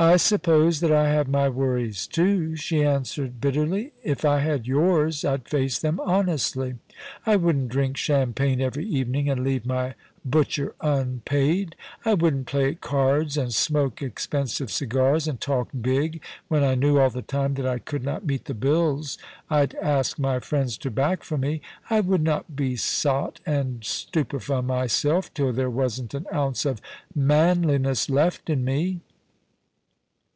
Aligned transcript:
I 0.10 0.16
suppose 0.16 0.80
that 0.80 0.90
I 0.92 1.10
have 1.10 1.28
my 1.28 1.50
worries 1.50 2.06
too,' 2.06 2.56
she 2.56 2.82
answered 2.86 3.38
bitterly. 3.38 3.92
* 3.98 4.02
If 4.02 4.24
I 4.24 4.38
had 4.38 4.66
yours, 4.66 5.26
I'd 5.26 5.46
face 5.46 5.78
them 5.78 6.00
honestly. 6.02 6.76
I 7.26 7.36
wouldn't 7.36 7.68
drink 7.68 7.98
champagne 7.98 8.62
every 8.62 8.86
evening 8.86 9.28
and 9.28 9.44
leave 9.44 9.66
my 9.66 9.92
butcher 10.24 10.74
unpaid; 10.80 11.76
I 12.02 12.14
wouldn't 12.14 12.46
play 12.46 12.70
at 12.70 12.80
cards, 12.80 13.36
and 13.36 13.52
smoke 13.52 13.96
expen 13.96 14.48
sive 14.48 14.70
cigars, 14.70 15.28
and 15.28 15.38
talk 15.38 15.68
big, 15.78 16.22
when 16.48 16.64
I 16.64 16.76
knew 16.76 16.98
all 16.98 17.10
the 17.10 17.20
time 17.20 17.52
that 17.56 17.66
I 17.66 17.78
could 17.78 18.02
not 18.02 18.24
meet 18.24 18.46
the 18.46 18.54
bills 18.54 19.18
I'd 19.50 19.74
asked 19.74 20.18
my 20.18 20.38
friends 20.40 20.78
to 20.78 20.90
back 20.90 21.22
for 21.24 21.36
me; 21.36 21.60
I 21.90 22.00
would 22.00 22.22
not 22.22 22.56
besot 22.56 23.40
and 23.44 23.84
stupefy 23.84 24.62
myself 24.62 25.34
till 25.34 25.52
there 25.52 25.68
wasn't 25.68 26.14
an 26.14 26.24
ounce 26.32 26.64
of 26.64 26.80
manliness 27.14 28.06
lefl 28.06 28.48
in 28.48 28.64
me.' 28.64 29.00